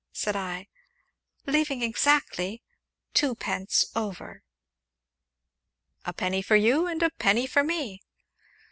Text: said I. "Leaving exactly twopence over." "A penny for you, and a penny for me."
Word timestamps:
said 0.13 0.35
I. 0.35 0.67
"Leaving 1.45 1.83
exactly 1.83 2.63
twopence 3.13 3.85
over." 3.95 4.41
"A 6.05 6.11
penny 6.11 6.41
for 6.41 6.55
you, 6.55 6.87
and 6.87 7.03
a 7.03 7.11
penny 7.11 7.45
for 7.45 7.63
me." 7.63 8.01